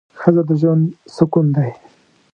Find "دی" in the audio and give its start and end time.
1.55-1.69